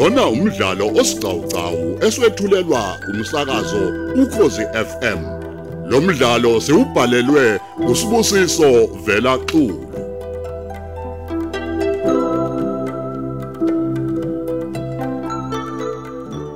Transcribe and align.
lona 0.00 0.24
umdlalo 0.28 0.86
osiqhawqhawo 1.00 1.86
eswetshulelwa 2.06 2.84
umsakazo 3.10 3.82
ukhozi 4.22 4.64
FM 4.88 5.20
lo 5.90 6.00
mdlalo 6.00 6.52
siubhalelwe 6.60 7.60
usibusiso 7.90 8.70
vela 9.04 9.34
xulu. 9.48 9.86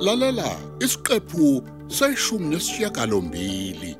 Lalela 0.05 0.49
isiqephu 0.85 1.45
seshumi 1.97 2.47
nesishiyagalombili. 2.51 3.91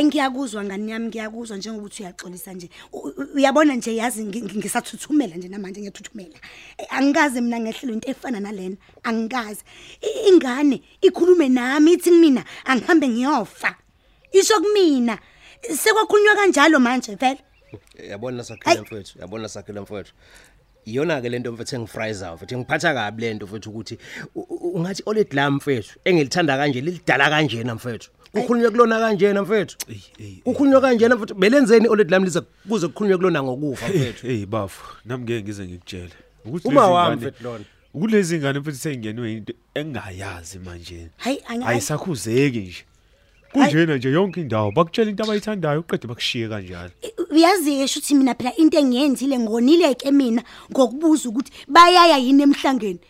Hayi 0.00 0.06
ngiyakuzwa 0.08 0.64
ngani 0.64 0.90
yami? 0.90 1.06
Ngiyakuzwa 1.08 1.56
njengokuthi 1.56 2.02
uyaxolisa 2.02 2.52
nje. 2.52 2.68
U- 2.92 2.98
u- 2.98 3.26
uyabona 3.34 3.74
nje 3.74 3.96
yazi 3.96 4.24
ngi- 4.24 4.42
ngi- 4.42 4.58
ngisathuthumela 4.58 5.36
nje 5.36 5.48
namanje 5.48 5.80
ngiyathuthumela. 5.80 6.38
Eh, 6.78 6.86
angikaze 6.90 7.40
mina 7.40 7.60
ngehlelo 7.60 7.92
into 7.94 8.10
efana 8.10 8.40
nalena. 8.40 8.76
Angikaze. 9.02 9.62
I- 10.00 10.28
ingane 10.28 10.82
ikhulume 11.02 11.48
nami 11.48 11.92
ithi 11.92 12.10
mina 12.10 12.44
angihambe 12.64 13.08
ngiyofa. 13.08 13.76
Isho 14.32 14.60
kumina. 14.60 15.18
Sekwakhulunywa 15.62 16.34
kanjalo 16.36 16.80
manje 16.80 17.14
vele. 17.14 17.40
Yabona 18.10 18.38
Ayi. 18.38 18.44
sakhile 18.48 18.80
mfethu 18.80 19.18
yabona 19.20 19.48
sakhile 19.48 19.80
mfethu 19.80 20.12
iyona 20.86 21.20
ke 21.20 21.28
lento 21.28 21.52
mfethu 21.52 21.76
engifriza 21.76 22.34
mfethu 22.34 22.58
ngiphatha 22.58 22.94
kabi 22.94 23.20
lento 23.22 23.46
mfethu 23.46 23.70
ukuthi 23.70 23.98
u- 24.34 24.40
u- 24.48 24.72
ungathi 24.74 25.02
olet 25.06 25.32
la 25.34 25.50
mfethu 25.50 25.98
engilithanda 26.04 26.56
kanje 26.56 26.80
lilidala 26.80 27.30
kanjena 27.30 27.74
mfethu 27.74 28.10
kukhulunywe 28.32 28.70
kulona 28.70 28.98
kanjena 29.00 29.42
mfethu. 29.42 29.76
Kukhulunywe 30.44 30.80
kanjena 30.80 31.16
mfethu. 31.16 31.34
Belenzeni 31.34 31.88
olet 31.88 32.10
lam 32.10 32.24
lize 32.24 32.40
kuze 32.68 32.88
kukhulunywe 32.88 33.16
kulona 33.18 33.42
ngokufa 33.42 33.88
mfethu. 33.88 34.26
hey 34.26 34.46
bafu 34.46 34.84
nami 35.04 35.24
ngeke 35.24 35.42
ngize 35.42 35.64
ngikutshele. 35.66 36.12
Ukuthi 36.44 36.68
Uma 36.68 36.80
lezi 36.80 36.92
wami 36.92 37.16
ngane- 37.16 37.20
mfethu 37.20 37.44
lona. 37.44 37.64
ukuthi 37.94 38.12
lezi 38.14 38.38
ngane 38.38 38.58
mfethu 38.58 38.78
sengingenwe 38.78 39.32
into 39.32 39.52
engayazi 39.74 40.58
manje. 40.58 41.08
Hayi 41.16 41.38
angi- 41.48 41.66
ayisakhuzeki 41.66 42.58
nje. 42.58 42.84
Kunjena 43.52 43.96
nje 43.96 44.10
yonke 44.10 44.40
indawo 44.40 44.70
bakutshela 44.70 45.10
into 45.10 45.24
abayithandayo 45.24 45.80
uqede 45.80 46.06
bakushiye 46.06 46.48
kanjalo. 46.48 46.90
Uyazi 47.30 47.70
ke 47.76 47.84
ukuthi 47.84 48.14
mina 48.14 48.34
phela 48.34 48.56
into 48.56 48.78
engiyenzile 48.78 49.38
ngonileke 49.38 50.10
mina 50.10 50.42
ngokubuza 50.70 51.28
ukuthi 51.28 51.50
bayaya 51.68 52.16
yini 52.18 52.42
emhlangeni? 52.42 53.00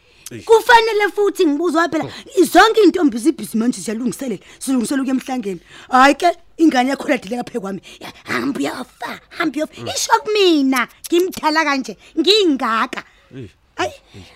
Kufanele 0.45 1.09
futhi 1.15 1.47
ngibuzwa 1.47 1.89
phela 1.89 2.05
zonke 2.53 2.81
intombi 2.83 3.19
zibhizi 3.19 3.57
manje 3.59 3.81
ziyalungiselela 3.81 4.39
silungiselela 4.59 5.03
ukuya 5.03 5.15
emhlangeni. 5.17 5.61
Hayi 5.89 6.15
ke 6.15 6.29
ingane 6.59 6.91
yakho 6.91 7.09
ladileka 7.09 7.45
phe 7.51 7.59
kwami. 7.61 7.81
Ya, 8.01 8.13
hambi 8.25 8.65
yofa 8.65 9.21
hambi 9.39 9.59
yofa 9.61 9.75
isho 9.95 10.13
kumina 10.23 10.89
ngimdala 11.09 11.65
kanje 11.65 11.97
ngingaka. 12.19 13.03
Eyi. 13.37 13.51
ayi 13.77 13.93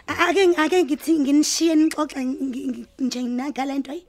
ake 0.07 0.43
ake 0.57 0.85
ngithi 0.85 1.13
nginishiye 1.21 1.75
nixoxe 1.75 2.17
ngi- 2.25 2.67
ngi- 2.71 2.87
nje 2.99 3.23
ngalento 3.25 3.91
ayi 3.93 4.03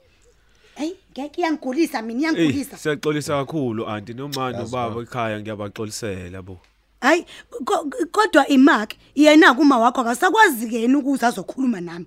ayi 0.80 0.96
ngeke 1.12 1.40
iyangigulisa 1.40 2.02
mina 2.02 2.18
Ey 2.18 2.22
iyangigulisa 2.22 2.76
siyaxolisa 2.76 3.44
kakhulu 3.44 3.86
anti 3.86 4.14
noma 4.14 4.52
nobaba 4.52 5.02
ekhaya 5.02 5.40
ngiyabaxolisela 5.40 6.42
bo. 6.42 6.56
Hayi 7.00 7.26
ko- 7.64 7.90
kodwa 8.10 8.48
imark 8.48 8.94
yena 9.14 9.54
kuma 9.54 9.78
wakho 9.78 10.00
akasakwazi 10.00 10.68
ke 10.68 10.80
yena 10.82 10.98
ukuze 10.98 11.26
azokhuluma 11.26 11.80
nami. 11.80 12.06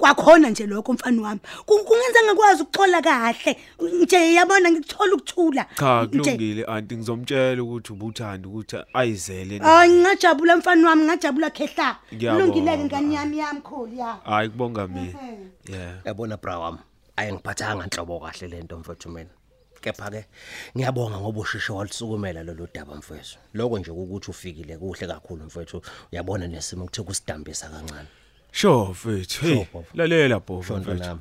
Kwakhona 0.00 0.50
nje 0.50 0.66
lokho 0.66 0.92
mfana 0.92 1.22
wami. 1.22 1.40
Ku- 1.66 1.84
kungenza 1.84 2.20
ngakwazi 2.24 2.62
ukuxola 2.62 3.02
kahle. 3.02 3.56
Nje 4.02 4.34
yabona 4.34 4.70
ngikuthola 4.70 5.14
ukuthula. 5.14 5.66
Cha 5.76 6.02
Nje, 6.04 6.18
kulungile 6.20 6.64
anti 6.64 6.96
ngizomtshela 6.96 7.62
ukuthi 7.62 7.92
ubuthanda 7.92 8.48
ukuthi 8.48 8.76
ayizele 8.94 9.58
hayi 9.58 9.90
ngingajabula 9.92 10.56
mfana 10.56 10.88
wami 10.88 11.02
ngingajabula 11.02 11.50
khehla 11.50 11.96
Ngiyabonga. 12.14 12.46
kulungileke 12.46 12.84
ngani 12.84 13.14
yami 13.14 13.38
yamkhulu 13.38 13.94
ya. 13.96 14.16
Hayi 14.24 14.48
kubonga 14.48 14.86
mina. 14.88 15.14
Yeah. 15.68 15.94
Yabona 16.04 16.36
bra 16.36 16.58
wami 16.58 16.78
ayengiphathanga 17.16 17.84
inhlobo 17.84 18.20
kahle 18.20 18.48
lento 18.48 18.78
mfethu 18.78 19.08
mina. 19.08 19.30
Kepha 19.80 20.10
ke 20.10 20.24
ngiyabonga 20.76 21.18
ngoba 21.20 21.40
ushisho 21.40 21.76
walisukumela 21.76 22.42
lolu 22.42 22.68
daba 22.74 22.94
mfethu 22.96 23.38
lokho 23.54 23.78
nje 23.78 23.90
ukuthi 23.90 24.30
ufikile 24.30 24.78
kuhle 24.78 25.06
kakhulu 25.06 25.44
mfethu 25.44 25.82
uyabona 26.12 26.46
nesimo 26.46 26.84
kuthe 26.84 27.02
kusidambisa 27.02 27.68
kancane. 27.68 28.08
Sure 28.52 28.90
mfethu 28.90 29.46
hey 29.46 29.66
lalela 29.94 30.40
shonto 30.46 30.94
mfethu 30.94 31.18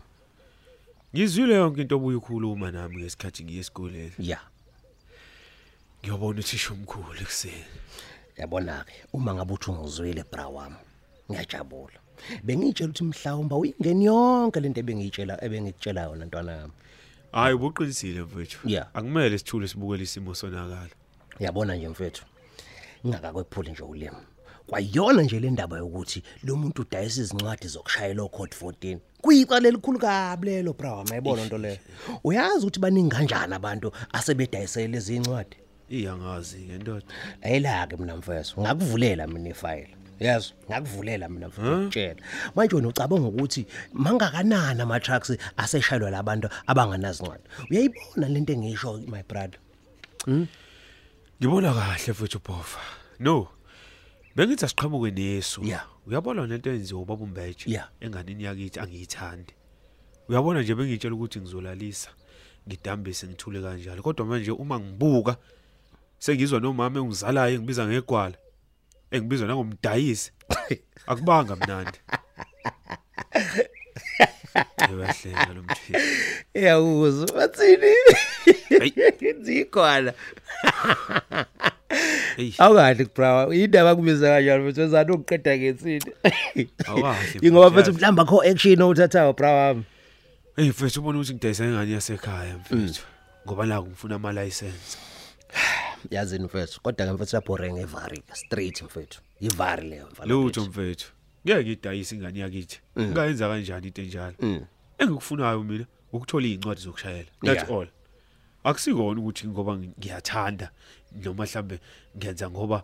ngizwile 1.14 1.56
yonke 1.56 1.82
into 1.82 1.96
obuye 1.96 2.18
ukhuluma 2.18 2.72
nami 2.72 2.98
ngesikhathi 2.98 3.44
ngiye 3.44 3.60
esikoleni. 3.60 4.14
Ya. 4.20 4.40
Ngiyobona 6.02 6.40
uthisha 6.40 6.74
omkhulu 6.74 7.22
ekseni 7.22 7.66
yabona 8.38 8.86
ke 8.88 8.94
uma 9.14 9.34
ngabe 9.34 9.54
uthi 9.54 9.72
ungizwile 9.72 10.24
bra 10.32 10.48
wami 10.48 10.76
ngiyajabula. 11.30 12.00
Bengitshela 12.44 12.90
ukuthi 12.90 13.04
mhlawumbe 13.04 13.56
uyingeni 13.56 14.06
yonke 14.06 14.60
lento 14.60 14.80
ebengiyitshela 14.80 15.34
ebengikutshela 15.46 16.02
yona 16.08 16.26
ntwana 16.26 16.52
yami 16.52 16.74
hayi 17.32 17.56
ubuqinisile 17.56 18.22
mfethu. 18.22 18.60
Yeah. 18.66 18.88
akumele 18.94 19.38
sithule 19.38 19.68
sibukele 19.68 20.04
isimo 20.04 20.36
sonakala. 20.36 20.90
Yabona 21.40 21.76
nje 21.76 21.90
mfethu 21.90 22.26
ngingakakwephuli 23.06 23.72
nje 23.72 23.84
ulimi. 23.84 24.18
Kwayona 24.68 25.22
nje 25.22 25.40
le 25.40 25.50
ndaba 25.50 25.78
yokuthi 25.78 26.24
lo 26.44 26.56
muntu 26.56 26.82
udayisa 26.82 27.22
izincwadi 27.22 27.68
zokushayela 27.68 28.24
ocode 28.24 28.56
14 28.62 28.98
kuyicala 29.22 29.68
elikhulu 29.68 30.00
kabi 30.00 30.48
lelo 30.48 30.74
bra 30.74 31.04
mayibona 31.04 31.44
into 31.44 31.58
leyo? 31.58 31.78
Uyazi 32.24 32.58
ukuthi 32.58 32.80
baningi 32.80 33.16
kanjani 33.16 33.54
abantu 33.54 33.92
asebedayisela 34.14 34.88
lezi 34.88 35.16
incwadi 35.16 35.58
iyangazi 35.90 36.58
ke 36.58 36.78
ndoda. 36.78 37.06
Ayila 37.42 37.88
ke 37.88 37.98
mina 37.98 38.16
mfethu 38.16 38.62
ngakuvulela 38.62 39.28
mina 39.28 39.50
ifile 39.50 39.99
yazi 40.20 40.54
ngakuvulela 40.70 41.30
mina 41.30 41.48
mfethu 41.48 41.82
ukutshela 41.82 42.22
manje 42.56 42.76
wena 42.76 42.88
ucabanga 42.88 43.28
ukuthi 43.28 43.66
mangakanani 43.94 44.82
ama 44.82 45.00
trucks 45.00 45.38
aseshayelwa 45.58 46.10
labantu 46.10 46.50
abanganazincwadi 46.68 47.44
uyayibona 47.72 48.28
lento 48.30 48.54
engisho 48.54 48.98
my 49.08 49.24
brother? 49.24 49.60
Ngibona 51.40 51.74
kahle 51.74 52.12
mfethu 52.12 52.40
bova 52.48 52.82
no 53.20 53.48
bengithi 54.36 54.66
asiqhamuke 54.66 55.44
Yeah. 55.62 55.86
uyabona 56.08 56.48
lento 56.48 56.70
enziwa 56.70 57.02
ubaba 57.02 57.24
umbeje 57.24 57.82
enganini 58.00 58.44
yakithi 58.44 58.80
angiyithandi. 58.80 59.54
Uyabona 60.30 60.62
nje 60.62 60.76
bengitshela 60.76 61.16
ukuthi 61.16 61.40
ngizolalisa 61.40 62.10
ngidambise 62.68 63.28
ngithule 63.28 63.62
kanjalo. 63.62 64.02
Kodwa 64.02 64.26
manje 64.26 64.52
uma 64.52 64.80
ngibuka 64.80 65.38
sengizwa 66.20 66.60
nomama 66.60 67.00
engizalayo 67.00 67.56
engibiza 67.56 67.88
ngegwala. 67.88 68.38
Engibizwa 69.12 69.48
nangomdayisi 69.48 70.32
akubanga 71.08 71.56
mnandi 71.56 72.00
Uyahlenga 74.94 75.54
lo 75.56 75.64
mthisi. 75.64 75.94
Iyawuzwa 76.54 77.28
bathini? 77.36 77.94
Hayi. 78.80 78.94
Zikhona. 79.42 80.14
Hey. 82.36 82.54
Awukahle 82.58 83.06
bra, 83.16 83.48
indaba 83.52 83.96
kubiza 83.96 84.28
kanjalo 84.28 84.64
mfethu 84.64 84.82
wezana 84.82 85.14
ukuqeda 85.14 85.58
ngensini. 85.58 86.12
Awukahle, 86.88 87.40
Ingoba 87.42 87.70
mfethu, 87.70 87.82
mfethu 87.82 87.94
mhlamba 87.94 88.26
kho 88.26 88.42
action 88.42 88.82
othathayo 88.82 89.34
bra 89.34 89.52
wami. 89.52 89.84
Hey 90.56 90.70
mfethu 90.70 91.00
ubona 91.00 91.20
ukuthi 91.20 91.34
ngidayisa 91.34 91.66
ingane 91.66 91.92
yasekhaya 91.92 92.58
mfethu. 92.58 93.02
Ngoba 93.46 93.66
la 93.66 93.82
ngifuna 93.82 94.16
ama 94.16 94.32
license. 94.32 94.98
Yazini 96.12 96.46
mfethu, 96.46 96.82
kodwa 96.82 97.06
ke 97.08 97.14
mfethu 97.14 97.36
lapho 97.36 97.58
reng 97.58 97.78
evari 97.78 98.24
straight 98.34 98.82
mfethu. 98.82 99.22
Ivari 99.40 99.90
leyo 99.90 100.08
mfana. 100.12 100.34
Lutho 100.34 100.66
mfethu. 100.66 101.12
Ngeke 101.48 101.64
ngidayisa 101.64 102.16
ingane 102.16 102.40
yakithi. 102.40 102.80
Ngayenza 103.00 103.48
kanjani 103.48 103.88
into 103.88 104.02
enjalo? 104.02 104.36
Engikufunayo 104.98 105.64
mina 105.64 105.86
ukuthola 106.14 106.48
izincwadi 106.48 106.82
zokushayela. 106.82 107.30
That's 107.44 107.70
Yeah. 107.70 107.72
all. 107.72 107.88
Akusikona 108.64 109.22
ukuthi 109.22 109.48
ngoba 109.48 109.78
ngiyathanda 109.78 110.72
noma 111.16 111.44
mhlambe 111.44 111.80
ngenza 112.18 112.50
ngoba 112.50 112.84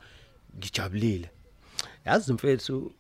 ngijabulile. 0.58 1.30
Yazi 2.06 2.34
mfethu 2.34 2.94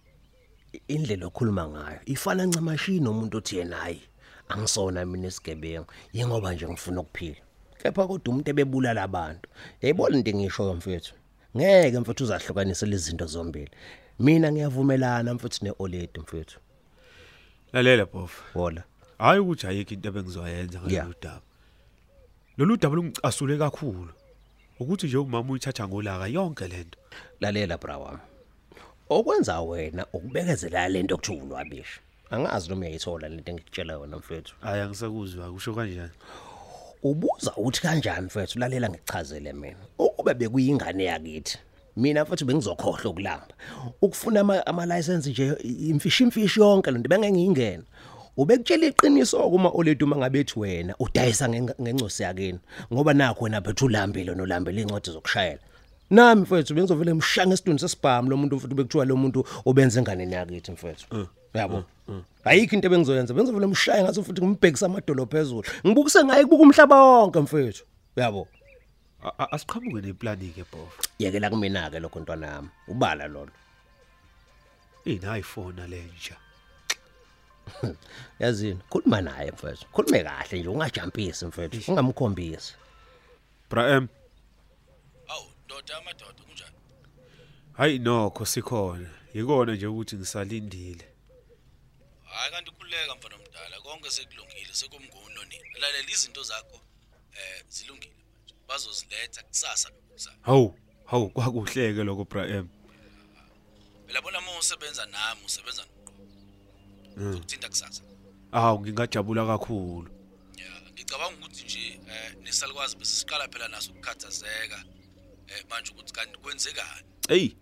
indlela 0.88 1.26
okhuluma 1.26 1.68
ngayo 1.68 2.00
ifana 2.06 2.46
ncamashi 2.46 3.00
nomuntu 3.00 3.38
othi 3.38 3.58
yena 3.58 3.78
hayi 3.78 4.02
angisona 4.50 5.06
mina 5.06 5.28
isigebengu 5.28 5.88
yengoba 6.14 6.54
nje 6.54 6.68
ngifuna 6.68 7.02
ukuphila. 7.02 7.45
Kepha 7.82 8.08
kodwa 8.08 8.34
umuntu 8.34 8.50
ebebulala 8.50 9.04
abantu. 9.04 9.50
Yayibona 9.82 10.18
into 10.18 10.32
engisho 10.32 10.74
mfethu. 10.74 11.14
Ngeke 11.58 12.00
mfethu 12.00 12.24
uzahlukanisa 12.24 12.86
lezi 12.86 13.10
zinto 13.10 13.26
zombili. 13.26 13.72
Mina 14.20 14.52
ngiyavumelana 14.52 15.34
mfethu 15.34 15.66
neOledi 15.66 16.20
mfethu. 16.20 16.60
Lalela 17.74 18.06
bof. 18.06 18.56
Wola. 18.56 18.84
Hayi 19.18 19.40
ukuthi 19.40 19.68
ayikho 19.68 19.94
into 19.94 20.10
ebengizoyenza 20.10 20.80
Yeah. 20.88 21.06
ngalolu 21.06 21.16
daba. 21.22 21.42
Lolu 22.58 22.78
daba 22.78 22.96
lungicasule 22.96 23.58
kakhulu. 23.58 24.14
ukuthi 24.80 25.08
nje 25.08 25.18
umama 25.18 25.52
uyithatha 25.52 25.88
ngolaka 25.88 26.28
yonke 26.28 26.68
lento 26.68 27.00
lalela 27.40 27.78
bra 27.78 27.98
wami 27.98 28.20
okwenza 29.10 29.62
wena 29.62 30.06
ukubekezela 30.14 30.90
lento 30.90 31.18
kuthiwa 31.18 31.44
ulwabisha 31.44 32.00
angazi 32.30 32.70
noma 32.70 32.82
uyayithola 32.82 33.30
lento 33.30 33.52
engikutshela 33.52 33.94
yona 33.94 34.18
mfethu 34.18 34.56
hayi 34.62 34.82
angisakuzwa 34.82 35.52
kusho 35.52 35.74
kanjani 35.74 36.12
ubuza 37.10 37.52
ukuthi 37.56 37.82
kanjani 37.82 38.26
mfethu 38.26 38.60
lalela 38.60 38.90
ngichazele 38.90 39.54
mina. 39.54 39.78
Ukube 40.00 40.34
bekuyingane 40.34 41.04
yakithi 41.04 41.58
mina 41.98 42.26
futhi 42.26 42.46
bengizokhohlwa 42.46 43.12
ukulamba. 43.12 43.54
Ukufuna 44.02 44.40
ama, 44.40 44.66
ama 44.68 44.86
license 44.86 45.30
nje 45.30 45.54
imfishi 45.90 46.24
imfishi 46.24 46.60
yonke 46.60 46.92
lento 46.92 47.10
bengengiyingena 47.10 47.84
ubekutshela 48.38 48.86
iqiniso 48.88 49.50
kuma 49.50 49.70
oledu 49.70 50.08
mangabethi 50.08 50.60
wena 50.60 50.96
udayisa 51.00 51.48
ngenga- 51.48 51.76
ngencosi 51.82 52.24
yakini 52.24 52.60
ngoba 52.94 53.14
nakho 53.14 53.44
wena 53.44 53.62
phethu 53.62 53.86
ulambile 53.86 54.36
nolambele 54.36 54.82
incwadi 54.82 55.12
zokushayela. 55.12 55.60
Nami 56.10 56.42
mfethu 56.42 56.74
bengizovele 56.74 57.14
mshanga 57.14 57.54
esiduni 57.54 57.80
sesibhamu 57.80 58.30
lo 58.30 58.38
muntu 58.38 58.60
futhi 58.60 58.76
bekuthiwa 58.76 59.06
lo 59.06 59.16
muntu 59.16 59.46
obenza 59.66 60.00
enganeni 60.00 60.34
yakithi 60.34 60.72
mfethu. 60.72 61.28
Yabo 61.54 61.84
ayikho 62.44 62.76
into 62.76 62.88
ebengizoyenza. 62.88 63.34
Bengizovele 63.34 63.68
mshaya 63.68 64.04
ngaso 64.04 64.24
futhi 64.24 64.42
ngimbhekisa 64.42 64.86
amadolo 64.86 65.26
phezulu 65.26 65.64
ngibukise 65.86 66.24
ngaye 66.24 66.44
kubuka 66.44 66.64
umhlaba 66.64 66.96
wonke 67.04 67.40
mfethu. 67.40 67.84
Yabo 68.16 68.48
asiqhamuke 69.52 70.02
neplani 70.02 70.54
ke 70.54 70.64
bof. 70.72 71.00
Yekela 71.20 71.50
kumina 71.50 71.90
ke 71.90 72.00
lokho 72.00 72.20
ntwana 72.20 72.48
yami. 72.48 72.70
Ubala 72.88 73.28
lolo 73.28 73.52
ina 75.06 75.38
iphone 75.38 75.88
lenja 75.88 76.38
yazini 78.40 78.80
khuluma 78.90 79.22
naye 79.22 79.52
mfethu. 79.52 79.86
Khulume 79.94 80.24
kahle 80.24 80.60
nje 80.60 80.70
ungajampisi 80.70 81.46
mfethu. 81.46 81.92
Ungamkhombisi. 81.92 82.74
Bra 83.70 83.90
em 83.90 84.08
Awu, 85.28 85.46
ndoda 85.66 85.98
amadoda 85.98 86.44
kunjani? 86.48 86.76
hayi 87.74 88.00
nokho 88.00 88.46
sikhona. 88.46 89.10
Yikona 89.34 89.74
nje 89.76 89.88
ukuthi 89.88 90.16
ngisalindile. 90.16 91.06
Hayi 92.46 92.54
kanti 92.54 92.72
ukhuleka 92.72 93.16
mfana 93.16 93.36
omdala, 93.36 93.82
konke 93.82 94.12
sekulungile, 94.12 94.74
sekumnguno 94.74 95.44
nini. 95.46 95.80
Lalela 95.80 96.10
izinto 96.12 96.44
zakho 96.44 96.82
eh 97.34 97.64
zilungile 97.70 98.14
manje. 98.14 98.54
Bazoziletha 98.68 99.44
kusasa 99.44 99.90
lokuzayo. 99.90 100.38
hawu 100.42 100.80
hawu 101.06 101.30
kwakuhleke 101.30 102.04
lokho 102.04 102.26
bra 102.26 102.48
em 102.48 102.70
Phela 104.08 104.22
bona 104.22 104.40
uma 104.40 104.60
usebenza 104.60 105.06
nami, 105.06 105.42
usebenza 105.46 105.86
noqobo. 105.86 106.24
Ukuthinta 107.38 107.70
kusasa. 107.70 108.04
awu 108.52 108.80
ngingajabula 108.80 109.46
kakhulu 109.46 110.10
Yeah, 110.58 110.92
ngicabanga 110.94 111.38
ukuthi 111.38 111.64
nje 111.66 112.00
eh 112.10 112.36
nesalikwazi 112.44 112.96
bese 112.98 113.16
siqala 113.20 113.48
phela 113.48 113.68
naso 113.68 113.92
ukukhathazeka. 113.92 114.84
Eh 115.48 115.66
manje 115.70 115.92
ukuthi 115.92 116.14
kanti 116.14 116.38
kwenzekani? 116.40 117.08
Ey. 117.30 117.58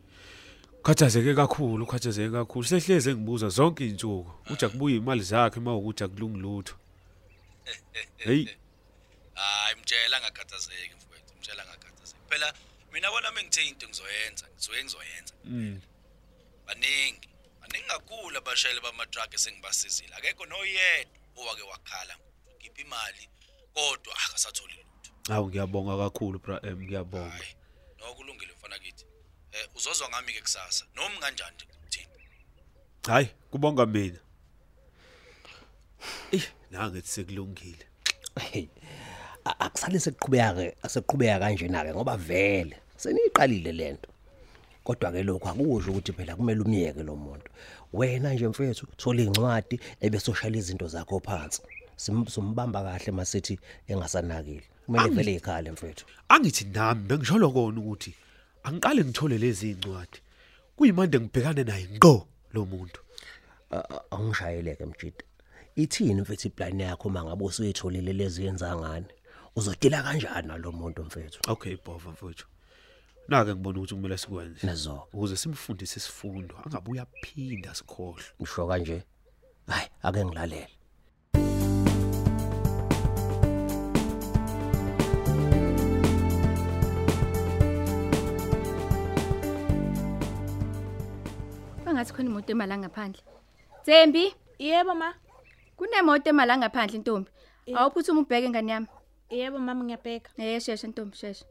Khathazeke 0.84 1.34
kakhulu, 1.36 1.86
khathazeke 1.86 2.32
kakhulu. 2.32 2.66
Sehleze 2.68 3.14
ngibuza 3.16 3.50
zonke 3.50 3.86
izinsuku. 3.86 4.32
Uthi 4.54 4.66
akubuye 4.66 4.96
imali 4.98 5.24
zakhe 5.24 5.60
mawukuthi 5.60 6.04
akulungi 6.04 6.40
lutho. 6.40 6.76
Hey, 8.18 8.48
Hayi 9.34 9.76
mtshela 9.76 10.20
ngakhathazeki 10.22 10.96
mfowethu, 10.96 11.34
mtshela 11.40 11.66
ngakhathazeki. 11.66 12.20
Phela 12.30 12.54
mina 12.94 13.12
bona 13.12 13.32
mengithe 13.32 13.68
into 13.68 13.88
ngizoyenza, 13.88 14.46
ngizoye 14.56 14.84
ngizoyenza. 14.84 15.34
mm. 15.46 15.82
baningi 16.68 17.30
baningi 17.62 17.88
kakhulu 17.88 18.38
abashayeli 18.38 18.82
bama-truck 18.82 19.34
esengibasizile 19.34 20.16
akekho 20.16 20.46
noyedwa 20.46 21.14
owake 21.38 21.62
wakhala 21.64 22.16
ngiphi 22.60 22.82
imali 22.82 23.30
kodwa 23.74 24.14
akasatholi 24.28 24.74
lutho 24.74 25.34
Awu 25.34 25.48
ngiyabonga 25.50 25.98
kakhulu 25.98 26.40
bra 26.40 26.60
em 26.64 26.82
ngiyabonga. 26.84 27.30
hayi 27.32 27.56
nokulungile 28.00 28.54
mfana 28.54 28.80
kithi 28.80 29.06
eh 29.54 29.68
uzozwa 29.76 30.10
ngami 30.10 30.34
ke 30.34 30.42
kusasa 30.42 30.86
noma 30.96 31.20
kanjani 31.20 31.56
nje 31.56 31.66
kuthini? 31.66 32.08
Hayi, 33.08 33.28
kubonga 33.52 33.86
mina. 33.86 34.20
Eh, 36.32 36.44
nangithi 36.72 37.08
sekulungile. 37.08 37.86
Akusale 39.46 40.00
sekuqhubeka 40.00 40.54
ke 40.56 40.76
aseqhubeka 40.84 41.40
kanjena 41.40 41.84
ke 41.84 41.92
ngoba 41.94 42.18
vele 42.18 42.78
seniyiqalile 42.98 43.72
lento 43.72 44.10
kodwa 44.84 45.12
ke 45.12 45.24
lokho 45.24 45.50
akusho 45.50 45.92
ukuthi 45.92 46.12
phela 46.14 46.36
kumele 46.36 46.62
umiyeke 46.62 47.04
lo 47.04 47.16
muntu. 47.16 47.52
Wena 47.94 48.34
nje 48.34 48.48
mfethu 48.48 48.88
thola 48.98 49.22
incwadi 49.22 49.80
ebesoshala 50.02 50.58
izinto 50.58 50.88
zakho 50.88 51.20
phansi. 51.20 51.62
Sim- 51.96 52.28
simbamba 52.28 52.84
kahle 52.84 53.12
masithi 53.12 53.60
engasanakile. 53.88 54.64
Kumele 54.86 55.10
vele 55.16 55.36
ikhale 55.36 55.72
mfethu. 55.72 56.06
Angithi 56.30 56.66
nami 56.66 57.04
bengisholo 57.08 57.52
kona 57.52 57.80
ukuthi 57.80 58.16
angiqale 58.64 59.04
ngithole 59.06 59.38
lezi 59.38 59.72
incwadi. 59.72 60.20
Kuyimande 60.76 61.20
ngibhekane 61.20 61.64
naye 61.64 61.88
ngqo 61.88 62.28
lo 62.54 62.66
muntu. 62.66 63.00
A- 63.72 63.78
a- 63.96 64.02
angishayeleke 64.12 64.86
mjida 64.86 65.24
ithini 65.76 66.22
mfethu 66.22 66.48
iplan 66.48 66.80
yakho 66.80 67.10
mangabe 67.10 67.44
usuyitholile 67.46 68.14
lezi 68.14 68.46
yenza 68.46 68.76
ngani 68.78 69.06
uzodila 69.56 70.04
kanjani 70.04 70.48
nalo 70.48 70.72
muntu 70.72 71.04
mfethu 71.04 71.40
Okay, 71.48 71.78
bova 71.86 72.12
mfowethu. 72.12 72.48
Nake 73.28 73.52
ngibona 73.56 73.80
ukuthi 73.80 73.96
kumele 73.96 74.18
sikwenze. 74.18 74.68
Nazo. 74.68 75.08
Ukuze 75.14 75.36
simfundise 75.38 75.98
isifundo, 76.00 76.56
angabuya 76.66 77.06
phinda 77.22 77.76
sikhohle. 77.76 78.24
ngisho 78.42 78.68
kanje 78.68 79.04
hayi 79.68 79.88
ake 80.04 80.26
ngilalele 80.26 80.68
Bangathi 91.94 92.14
khona 92.14 92.30
imoto 92.30 92.52
emala 92.52 92.76
ngaphandle. 92.78 93.22
Thembi, 93.86 94.34
Yebo 94.60 94.94
ma. 94.96 95.14
kunemoto 95.78 96.30
emala 96.30 96.58
ngaphandle 96.58 96.98
intombi. 96.98 97.30
Awuphuthuma 97.78 98.22
ubheke 98.22 98.50
ngani 98.50 98.72
yami. 98.72 98.88
Yebo 99.30 99.58
mama 99.60 99.84
ngiyabheka. 99.84 100.30
Eh 100.38 100.60
sheshe 100.60 100.88
ntombi 100.88 101.16
sheshe. 101.18 101.46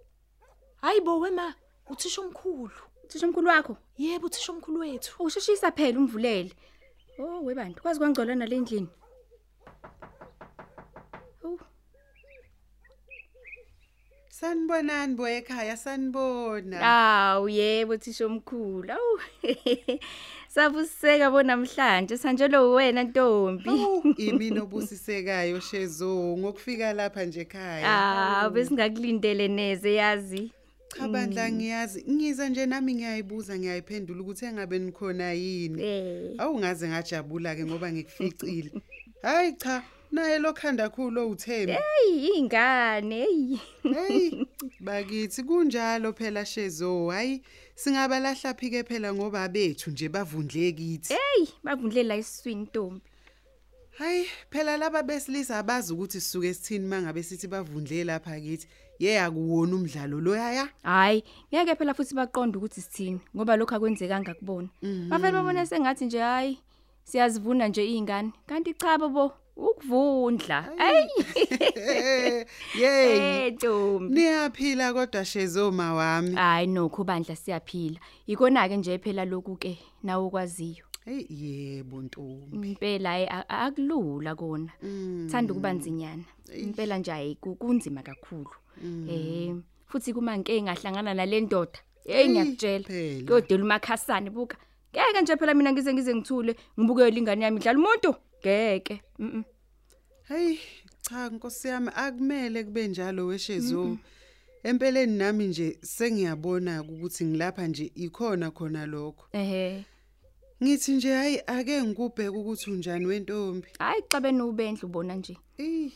Hayibo 0.82 1.20
wema, 1.20 1.54
uthisha 1.90 2.20
omkhulu. 2.22 2.74
Thisha 3.08 3.26
omkhulu 3.26 3.48
wakho. 3.48 3.76
Yebo 3.98 4.26
uthisha 4.26 4.52
omkhulu 4.52 4.81
wethu. 4.81 5.14
Ushishisa 5.22 5.70
phela 5.70 5.98
umvulele. 5.98 6.52
Oh 7.20 7.40
webantu 7.44 7.82
kwazi 7.82 7.98
kwangcola 8.00 8.34
nalendlini. 8.34 8.88
Sanibonani 14.43 15.15
boy 15.15 15.37
ekhaya 15.39 15.77
sanibona. 15.77 16.81
Awu 16.82 17.49
yebo 17.49 17.96
thisha 17.96 18.27
omkhulu. 18.27 18.91
Awu. 18.91 19.20
Sabuseka 20.55 21.31
bona 21.31 21.55
namhlanje 21.56 22.19
sanjelo 22.19 22.72
wena 22.75 23.05
ntombi. 23.05 23.70
Awu, 23.70 24.15
Imi 24.27 24.51
nobusisekayo 24.51 25.61
Shezo 25.61 26.37
ngokufika 26.39 26.93
lapha 26.93 27.25
nje 27.25 27.41
ekhaya. 27.41 27.87
Ah 27.87 28.51
besingakulindele 28.51 29.49
neze 29.49 29.94
yazi. 29.94 30.53
Cha 30.99 31.08
bandla 31.08 31.53
ngiyazi 31.53 32.05
ngiza 32.11 32.49
nje 32.49 32.67
nami 32.67 32.94
ngiyayibuza 32.94 33.58
ngiyayiphendula 33.58 34.20
ukuthi 34.20 34.44
engabe 34.44 34.79
nikhona 34.79 35.32
yini. 35.32 35.82
Eh. 35.82 36.34
Awungaze 36.39 36.89
ngajabula 36.89 37.55
ke 37.55 37.65
ngoba 37.65 37.93
ngikuficile. 37.93 38.72
Hayi 39.22 39.53
cha 39.53 39.82
naye 40.12 40.38
lokhanda 40.38 40.88
khulu 40.88 41.31
uthembi. 41.31 41.72
Hey 41.72 42.28
ingane 42.36 43.24
hey. 43.24 43.58
Hey 43.82 44.46
bakithi 44.84 45.42
kunjalo 45.42 46.12
phela 46.12 46.44
Shezo 46.44 47.10
hayi 47.10 47.42
singabalahla 47.74 48.54
phike 48.54 48.84
phela 48.84 49.14
ngoba 49.14 49.48
bethu 49.48 49.90
nje 49.90 50.08
bavundle 50.08 50.72
kithi. 50.72 51.14
Hey 51.14 51.46
bavundlela 51.64 52.16
iswini 52.16 52.62
ntombi. 52.62 53.00
Hayi 53.98 54.26
phela 54.50 54.76
laba 54.76 55.02
besilisa 55.02 55.58
abazi 55.58 55.92
ukuthi 55.92 56.20
sisuke 56.20 56.54
sithini 56.54 56.86
mangabe 56.86 57.22
sithi 57.22 57.48
bavundle 57.48 58.04
lapha 58.04 58.40
kithi. 58.40 58.66
Ye 58.98 59.20
akuwona 59.20 59.76
umdlalo 59.76 60.20
lo 60.20 60.36
yaya. 60.36 60.69
Hayi, 60.82 61.24
ngeke 61.54 61.74
phela 61.74 61.94
futhi 61.94 62.14
baqonda 62.14 62.58
ukuthi 62.58 62.81
sithini 62.81 63.20
ngoba 63.36 63.56
lokho 63.56 63.74
akwenzekanga 63.74 64.34
kubona. 64.34 64.69
Bafela 65.08 65.32
babona 65.32 65.66
sengathi 65.66 66.04
nje 66.04 66.19
hayi 66.20 66.58
siyazivuna 67.04 67.69
nje 67.69 67.86
izingane. 67.86 68.32
Kanti 68.46 68.74
cha 68.74 68.98
bobo 68.98 69.32
ukuvundla. 69.56 70.68
Hey. 70.78 71.06
Yey. 72.80 73.46
Eh 73.46 73.52
Ntombi. 73.52 74.14
Niyaphila 74.14 74.92
kodwa 74.92 75.24
Shezo 75.24 75.70
wami. 75.70 76.34
Hayi 76.34 76.66
nokho 76.66 77.04
bandla 77.04 77.36
siyaphila. 77.36 77.98
Ikona 78.26 78.68
ke 78.68 78.76
nje 78.76 78.98
phela 78.98 79.24
lokhu 79.24 79.56
ke 79.56 79.78
nawe 80.02 80.24
okwaziyo. 80.26 80.84
Hey 81.04 81.26
yebo 81.30 82.02
ntombi. 82.02 82.68
Impela 82.68 83.48
akulula 83.48 84.34
kona. 84.34 84.72
Thanda 85.30 85.52
ukuba 85.52 85.72
nzinyana. 85.72 86.24
Impela 86.56 86.98
nje 86.98 87.10
hayi 87.10 87.34
ku- 87.40 87.54
kunzima 87.54 88.02
kakhulu. 88.02 88.50
Eh 89.10 89.54
futhi 89.88 90.12
kuma 90.14 90.36
nke 90.36 90.62
ngahlangana 90.62 91.14
nale 91.14 91.40
ndoda. 91.40 91.78
Hey 92.04 92.28
ngiyakutshela. 92.28 92.84
Kuyodela 93.26 93.64
umakhasane 93.64 94.30
buka. 94.30 94.56
Ngeke 94.94 95.22
nje 95.22 95.37
phela 95.37 95.55
mina 95.55 95.72
ngize 95.72 95.93
ngize 95.94 96.15
ngithule 96.15 96.56
ngibukele 96.79 97.19
ingane 97.19 97.44
yami 97.44 97.56
idlala 97.56 97.79
umuntu. 97.79 98.15
Ngeke. 98.41 99.03
Mhm. 99.19 99.43
Hey 100.29 100.58
cha 101.03 101.29
Nkosi 101.29 101.69
yami 101.69 101.91
akumele 101.94 102.65
kube 102.65 102.89
njalo 102.89 103.27
weshezo. 103.27 103.99
Empeleni 104.63 105.17
nami 105.19 105.46
nje 105.46 105.79
sengiyabona 105.82 106.82
ukuthi 106.82 107.25
ngilapha 107.25 107.67
nje 107.67 107.93
ikhona 107.94 108.51
khona 108.51 108.87
lokho. 108.87 109.27
ehe 109.32 109.84
Ngithi 110.63 110.93
nje 110.93 111.15
hayi 111.15 111.41
ake 111.46 111.82
ngikubheke 111.82 112.29
ukuthi 112.29 112.70
unjani 112.70 113.06
wentombi. 113.06 113.69
hayi 113.79 114.03
xa 114.11 114.20
benubendlu 114.20 114.89
ubona 114.89 115.15
nje 115.15 115.37
Eh, 115.58 115.91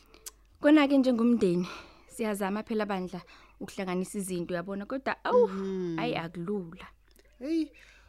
kona 0.60 0.88
ke 0.88 0.98
njengomndeni 0.98 1.66
siyazama 2.08 2.62
phela 2.62 2.86
bandla 2.86 3.22
ukuhlanganisa 3.60 4.18
izinto 4.18 4.54
uyabona 4.54 4.86
kodwa 4.86 5.24
awu 5.24 5.46
hayi 5.96 6.16
akulula 6.16 6.86
hey, 7.38 7.66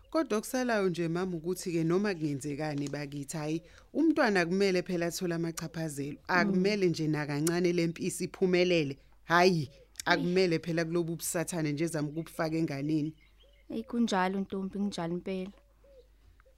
kodwa 0.10 0.40
kusalayo 0.40 0.90
nje 0.90 1.08
mama 1.08 1.38
ukuthi 1.38 1.72
ke 1.72 1.84
noma 1.84 2.14
kungenzekani 2.14 2.88
bakithi 2.90 3.38
hayi 3.38 3.62
umntwana 3.94 4.46
kumele 4.46 4.82
phela 4.84 5.06
athola 5.06 5.36
amachaphazelo. 5.36 6.18
Akumele 6.28 6.90
nje 6.90 7.08
nakancane 7.08 7.74
lempisi 7.74 8.24
iphumelele. 8.24 8.98
Hayi, 9.24 9.70
akumele 10.06 10.60
phela 10.60 10.86
kulobu 10.86 11.16
busathane 11.16 11.72
nje 11.72 11.88
zama 11.88 12.10
ukufaka 12.10 12.56
enganeni. 12.58 13.14
hey 13.70 13.84
kunjalo 13.84 14.40
ntombi 14.40 14.78
kunjalo 14.78 15.14
impela 15.14 15.52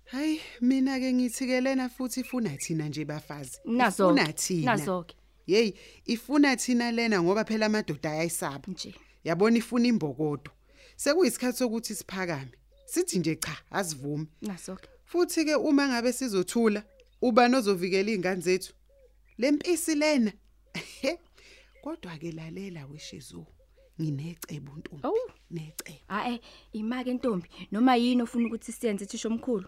Hayi, 0.05 0.41
mina 0.61 0.99
ke 0.99 1.13
ngithi 1.13 1.45
ke 1.47 1.61
lena 1.61 1.89
futhi 1.89 2.19
ifuna 2.21 2.57
thina 2.57 2.87
nje 2.89 3.05
bafazi. 3.05 3.59
nazo 3.65 4.05
Ifuna 4.09 4.33
thina. 4.33 4.75
nazo 4.75 5.03
ke 5.03 5.15
Hey, 5.47 5.73
ifuna 6.05 6.55
thina 6.57 6.91
lena 6.91 7.21
ngoba 7.23 7.45
phela 7.45 7.65
amadoda 7.65 8.11
ayayisaba. 8.11 8.67
nje 8.67 8.95
Yabona 9.23 9.57
ifuna 9.57 9.87
imbokodo. 9.87 10.51
Sekuyisikhathi 10.95 11.57
sokuthi 11.57 11.95
siphakame. 11.95 12.51
Sithi 12.91 13.19
nje 13.19 13.35
cha, 13.35 13.57
asivumi. 13.71 14.27
nazo 14.41 14.75
ke 14.75 14.89
Futhi 15.05 15.45
ke 15.45 15.55
uma 15.55 15.87
ngabe 15.87 16.13
sizothula, 16.13 16.83
ubani 17.21 17.55
ozovikela 17.55 18.09
izingane 18.09 18.41
zethu? 18.41 18.73
Lempisi 19.37 19.95
lena. 19.95 20.31
Kodwa 21.83 22.17
ke 22.17 22.31
lalela 22.31 22.85
weshezu. 22.85 23.45
Nginecebo 24.01 24.71
ntombi. 24.77 25.19
Necebo. 25.51 25.99
hayi 26.07 26.41
imake 26.73 27.13
ntombi 27.13 27.49
noma 27.71 27.95
yini 27.95 28.21
ofuna 28.21 28.47
ukuthi 28.47 28.71
siyenze 28.71 29.05
thisho 29.05 29.27
omkhulu 29.27 29.67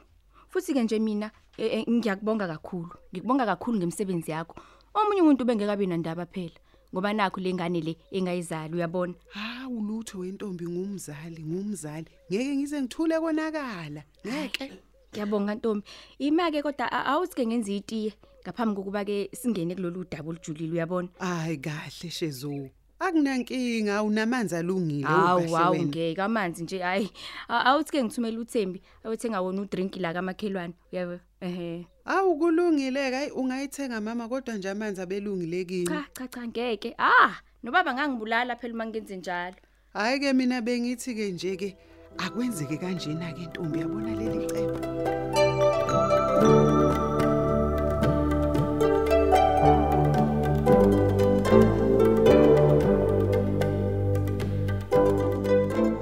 futhi 0.50 0.74
ke 0.74 0.84
nje 0.84 1.00
mina 1.00 1.32
eh, 1.58 1.74
eh, 1.74 1.90
ngiyakubonga 1.90 2.48
kakhulu 2.48 2.96
ngikubonga 3.14 3.46
kakhulu 3.46 3.78
ngemsebenzi 3.78 4.32
yakho 4.32 4.56
omunye 4.94 5.22
umuntu 5.22 5.46
bengekabi 5.46 5.88
nandaba 5.88 6.26
phela 6.26 6.60
ngoba 6.94 7.14
nakho 7.14 7.40
lengane 7.42 7.82
le 7.82 7.98
engayizali 8.12 8.76
uyabona 8.76 9.14
Hawu 9.30 9.82
lutho 9.82 10.20
wentombi 10.20 10.68
ngumzali, 10.68 11.44
ngumzali. 11.44 12.06
Ngeke 12.32 12.56
ngize 12.56 12.82
ngithule 12.82 13.20
konakala. 13.20 14.04
Ngeke. 14.28 14.72
Ngiyabonga 15.14 15.56
Ntombi. 15.56 15.84
Imake 16.20 16.62
kodwa 16.62 16.92
a- 16.92 17.06
awusike 17.06 17.46
ngenza 17.48 17.72
itiye 17.72 18.14
ngaphambi 18.44 18.76
kokuba 18.76 19.06
ke 19.06 19.30
singene 19.34 19.76
kulolu 19.76 20.06
daba 20.12 20.30
olujulile 20.30 20.72
uyabona. 20.74 21.08
Hayi 21.20 21.58
kahle 21.58 22.10
shezu. 22.10 22.70
Akunankinga 23.00 24.04
unamanzi 24.04 24.56
alungile 24.56 25.08
Hawu 25.08 25.40
ukahle 25.40 25.56
hawu 25.56 25.72
wena. 25.74 25.86
ngeke 25.86 26.22
amanzi 26.22 26.64
nje 26.64 26.80
hayi. 26.80 27.10
A- 27.48 27.66
Awuthi 27.66 28.04
ngithumela 28.04 28.40
uThembi 28.40 28.82
awuthenga 29.04 29.42
wona 29.42 29.62
udrink 29.62 29.96
la 29.96 30.14
kamakhelwane 30.14 30.74
uyabo. 30.94 31.20
Ehe. 31.42 31.88
Awu 32.06 32.38
kulungile 32.38 33.12
hayi 33.12 33.32
ungayithenga 33.32 34.02
mama 34.02 34.28
kodwa 34.28 34.56
nje 34.56 34.70
amanzi 34.70 35.02
abelungile 35.02 35.66
kini. 35.66 35.88
Cha 35.88 36.06
cha 36.14 36.28
cha 36.28 36.48
ngeke. 36.48 36.96
Ah, 36.98 37.32
nobaba 37.64 37.94
ngangibulala 37.94 38.56
phela 38.56 38.74
uma 38.74 38.86
ngenze 38.86 39.18
njalo. 39.18 39.56
Hayi 39.94 40.20
ke 40.20 40.34
mina 40.34 40.62
bengithi 40.62 41.16
ke 41.16 41.32
nje 41.32 41.56
ke 41.56 41.76
akwenzeke 42.18 42.78
kanjena 42.78 43.34
ke 43.34 43.42
ntombi 43.46 43.80
yabona 43.80 44.16
leli 44.16 44.48
cebo. 44.48 44.78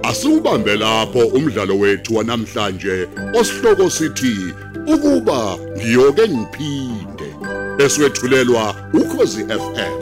Asubambe 0.03 0.75
lapho 0.75 1.19
umdlalo 1.19 1.79
wethu 1.79 2.15
wanamhlanje 2.15 3.07
osihloko 3.39 3.89
sithi 3.89 4.68
ukuba 4.93 5.39
ngiyoke 5.77 6.23
ngiphinde. 6.29 7.27
Eswetshulelwa 7.85 8.75
ukhozi 8.93 9.43
FM 9.43 9.93